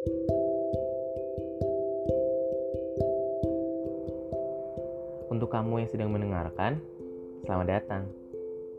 [0.00, 0.16] Untuk
[5.52, 6.80] kamu yang sedang mendengarkan,
[7.44, 8.08] selamat datang.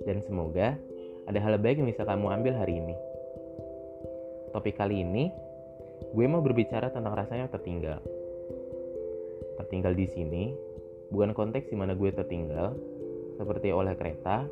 [0.01, 0.81] Dan semoga
[1.29, 2.97] ada hal baik yang bisa kamu ambil hari ini.
[4.49, 5.29] Topik kali ini,
[6.09, 8.01] gue mau berbicara tentang rasanya tertinggal.
[9.61, 10.57] Tertinggal di sini
[11.13, 12.73] bukan konteks di mana gue tertinggal,
[13.37, 14.49] seperti oleh kereta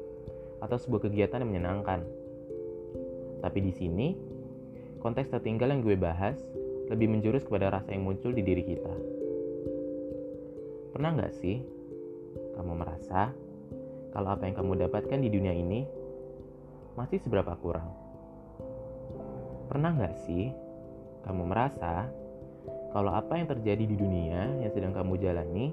[0.62, 2.06] atau sebuah kegiatan yang menyenangkan.
[3.42, 4.14] Tapi di sini,
[5.02, 6.38] konteks tertinggal yang gue bahas
[6.90, 8.94] lebih menjurus kepada rasa yang muncul di diri kita.
[10.90, 11.62] Pernah nggak sih
[12.58, 13.32] kamu merasa
[14.10, 15.86] kalau apa yang kamu dapatkan di dunia ini
[16.98, 17.88] masih seberapa kurang?
[19.70, 20.50] Pernah nggak sih
[21.30, 22.10] kamu merasa
[22.90, 25.70] kalau apa yang terjadi di dunia yang sedang kamu jalani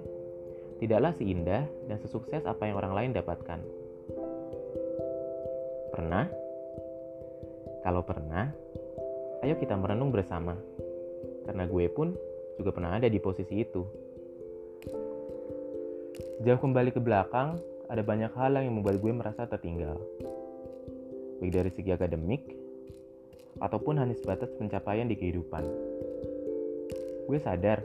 [0.77, 3.61] tidaklah seindah dan sesukses apa yang orang lain dapatkan?
[5.97, 6.29] Pernah?
[7.81, 8.53] Kalau pernah,
[9.41, 10.59] ayo kita merenung bersama.
[11.47, 12.13] Karena gue pun
[12.59, 13.83] juga pernah ada di posisi itu.
[16.43, 17.57] Jauh kembali ke belakang,
[17.89, 19.97] ada banyak hal yang membuat gue merasa tertinggal.
[21.41, 22.43] Baik dari segi akademik,
[23.61, 25.65] ataupun hanya sebatas pencapaian di kehidupan.
[27.27, 27.81] Gue sadar,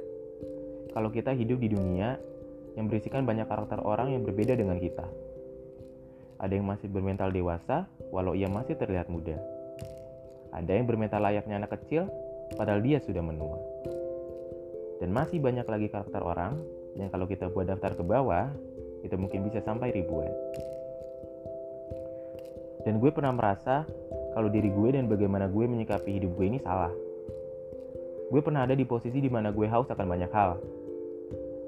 [0.91, 2.19] kalau kita hidup di dunia
[2.75, 5.07] yang berisikan banyak karakter orang yang berbeda dengan kita.
[6.41, 9.38] Ada yang masih bermental dewasa, walau ia masih terlihat muda.
[10.52, 12.09] Ada yang bermental layaknya anak kecil,
[12.55, 13.59] padahal dia sudah menua.
[15.02, 16.61] Dan masih banyak lagi karakter orang
[16.99, 18.53] yang kalau kita buat daftar ke bawah,
[19.02, 20.30] itu mungkin bisa sampai ribuan.
[22.85, 23.85] Dan gue pernah merasa
[24.33, 26.94] kalau diri gue dan bagaimana gue menyikapi hidup gue ini salah.
[28.31, 30.57] Gue pernah ada di posisi di mana gue haus akan banyak hal.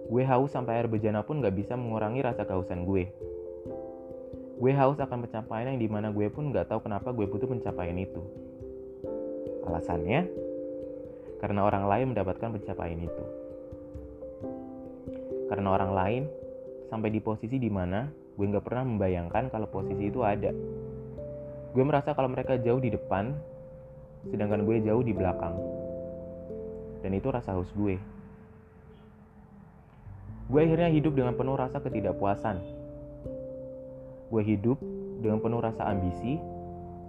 [0.08, 3.10] Gue haus sampai air bejana pun gak bisa mengurangi rasa kehausan gue.
[4.58, 7.98] Gue haus akan pencapaian yang di mana gue pun gak tahu kenapa gue butuh pencapaian
[8.00, 8.22] itu.
[9.68, 10.28] Alasannya,
[11.44, 13.24] karena orang lain mendapatkan pencapaian itu
[15.52, 16.24] karena orang lain
[16.88, 20.50] sampai di posisi di mana gue nggak pernah membayangkan kalau posisi itu ada.
[21.74, 23.34] Gue merasa kalau mereka jauh di depan,
[24.30, 25.54] sedangkan gue jauh di belakang.
[27.06, 27.98] Dan itu rasa haus gue.
[30.50, 32.58] Gue akhirnya hidup dengan penuh rasa ketidakpuasan.
[34.34, 34.78] Gue hidup
[35.22, 36.42] dengan penuh rasa ambisi,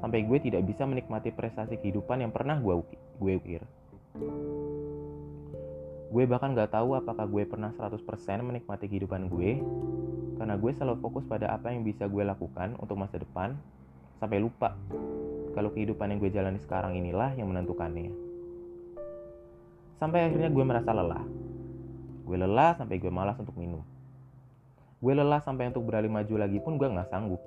[0.04, 2.84] sampai gue tidak bisa menikmati prestasi kehidupan yang pernah gue
[3.20, 3.62] gue ukir.
[6.14, 7.98] Gue bahkan gak tahu apakah gue pernah 100%
[8.46, 9.58] menikmati kehidupan gue,
[10.38, 13.58] karena gue selalu fokus pada apa yang bisa gue lakukan untuk masa depan,
[14.22, 14.78] sampai lupa
[15.58, 18.14] kalau kehidupan yang gue jalani sekarang inilah yang menentukannya.
[19.98, 21.26] Sampai akhirnya gue merasa lelah.
[22.22, 23.82] Gue lelah sampai gue malas untuk minum.
[25.02, 27.42] Gue lelah sampai untuk beralih maju lagi pun gue gak sanggup.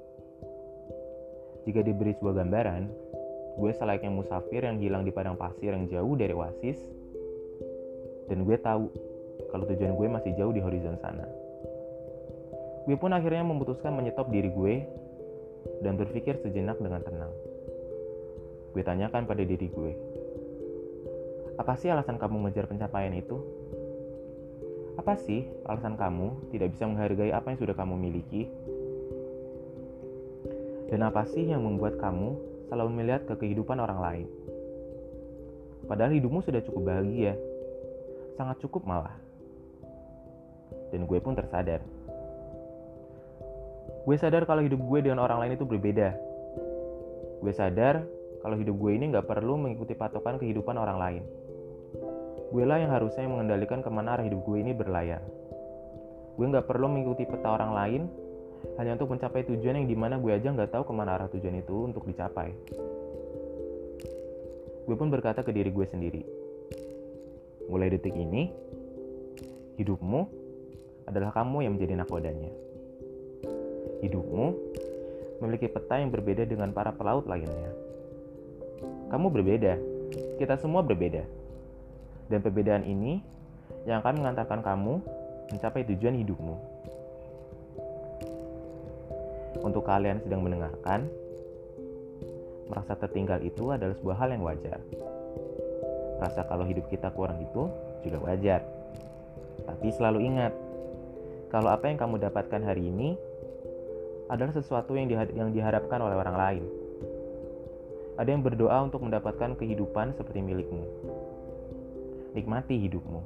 [1.64, 2.84] Jika diberi sebuah gambaran,
[3.58, 6.78] gue selayaknya musafir yang hilang di padang pasir yang jauh dari oasis,
[8.30, 8.86] dan gue tahu
[9.50, 11.26] kalau tujuan gue masih jauh di horizon sana.
[12.86, 14.76] Gue pun akhirnya memutuskan menyetop diri gue
[15.82, 17.34] dan berpikir sejenak dengan tenang.
[18.72, 19.92] Gue tanyakan pada diri gue,
[21.58, 23.42] apa sih alasan kamu mengejar pencapaian itu?
[25.02, 28.46] Apa sih alasan kamu tidak bisa menghargai apa yang sudah kamu miliki?
[30.88, 34.28] Dan apa sih yang membuat kamu selalu melihat ke kehidupan orang lain?
[35.88, 37.34] Padahal hidupmu sudah cukup bahagia
[38.38, 39.18] sangat cukup malah.
[40.94, 41.82] Dan gue pun tersadar.
[44.08, 46.16] Gue sadar kalau hidup gue dengan orang lain itu berbeda.
[47.44, 48.06] Gue sadar
[48.40, 51.24] kalau hidup gue ini gak perlu mengikuti patokan kehidupan orang lain.
[52.48, 55.20] Gue lah yang harusnya mengendalikan ke mana arah hidup gue ini berlayar.
[56.40, 58.02] Gue gak perlu mengikuti peta orang lain
[58.76, 61.64] hanya untuk mencapai tujuan yang di mana gue aja gak tahu ke mana arah tujuan
[61.64, 62.52] itu untuk dicapai.
[64.84, 66.24] Gue pun berkata ke diri gue sendiri,
[67.68, 68.48] Mulai detik ini,
[69.76, 70.22] hidupmu
[71.04, 72.52] adalah kamu yang menjadi nakodanya.
[74.04, 74.46] Hidupmu
[75.44, 77.72] memiliki peta yang berbeda dengan para pelaut lainnya.
[79.12, 79.76] Kamu berbeda,
[80.40, 81.24] kita semua berbeda.
[82.32, 83.20] Dan perbedaan ini
[83.88, 85.04] yang akan mengantarkan kamu
[85.52, 86.77] mencapai tujuan hidupmu.
[89.62, 91.10] Untuk kalian sedang mendengarkan,
[92.68, 94.80] merasa tertinggal itu adalah sebuah hal yang wajar.
[96.18, 97.70] Rasa kalau hidup kita kurang itu
[98.02, 98.62] juga wajar.
[99.66, 100.54] Tapi selalu ingat,
[101.50, 103.16] kalau apa yang kamu dapatkan hari ini
[104.28, 106.64] adalah sesuatu yang, yang diharapkan oleh orang lain.
[108.18, 110.84] Ada yang berdoa untuk mendapatkan kehidupan seperti milikmu.
[112.34, 113.22] Nikmati hidupmu.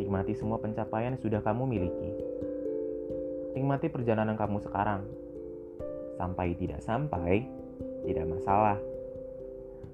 [0.00, 2.10] Nikmati semua pencapaian yang sudah kamu miliki.
[3.52, 5.04] Nikmati perjalanan kamu sekarang.
[6.16, 7.44] Sampai tidak sampai,
[8.08, 8.78] tidak masalah.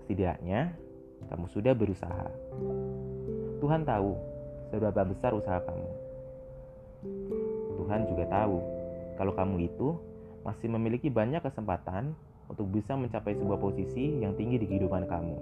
[0.04, 0.74] Setidaknya,
[1.26, 2.30] kamu sudah berusaha.
[3.58, 4.14] Tuhan tahu
[4.70, 5.90] seberapa besar usaha kamu.
[7.82, 8.58] Tuhan juga tahu
[9.18, 9.98] kalau kamu itu
[10.46, 12.14] masih memiliki banyak kesempatan
[12.48, 15.36] untuk bisa mencapai sebuah posisi yang tinggi di kehidupan kamu.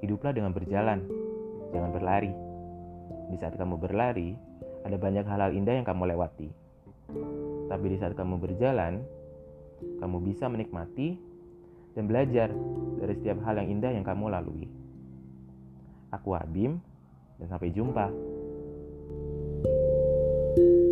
[0.00, 1.04] Hiduplah dengan berjalan,
[1.70, 2.32] jangan berlari.
[3.32, 4.36] Di saat kamu berlari,
[4.84, 6.52] ada banyak hal-hal indah yang kamu lewati.
[7.72, 9.00] Tapi di saat kamu berjalan,
[9.98, 11.16] kamu bisa menikmati
[11.96, 12.52] dan belajar
[13.00, 14.68] dari setiap hal yang indah yang kamu lalui.
[16.12, 16.78] Aku Abim,
[17.40, 18.06] dan sampai jumpa.
[20.54, 20.83] thank you